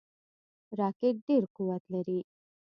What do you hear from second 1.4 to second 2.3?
قوت لري